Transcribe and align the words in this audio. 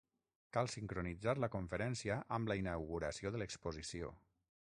Cal 0.55 0.69
sincronitzar 0.75 1.35
la 1.43 1.49
conferència 1.57 2.17
amb 2.39 2.53
la 2.53 2.59
inauguració 2.63 3.35
de 3.37 3.43
l'exposició. 3.45 4.13